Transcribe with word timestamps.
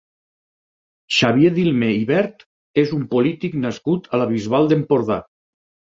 Xavier 1.17 1.51
Dilmé 1.57 1.91
i 1.97 2.01
Vert 2.11 2.41
és 2.85 2.97
un 2.97 3.05
polític 3.15 3.59
nascut 3.67 4.11
a 4.17 4.21
la 4.23 4.29
Bisbal 4.33 4.71
d'Empordà. 4.73 5.21